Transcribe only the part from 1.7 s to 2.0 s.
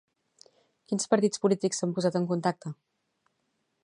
s'han